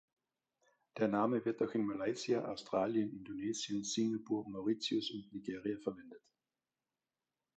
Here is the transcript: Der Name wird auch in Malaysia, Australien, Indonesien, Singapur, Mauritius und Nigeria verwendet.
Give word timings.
Der 0.97 1.07
Name 1.07 1.45
wird 1.45 1.61
auch 1.61 1.75
in 1.75 1.85
Malaysia, 1.85 2.45
Australien, 2.45 3.11
Indonesien, 3.11 3.83
Singapur, 3.83 4.49
Mauritius 4.49 5.11
und 5.11 5.31
Nigeria 5.31 5.77
verwendet. 5.77 6.23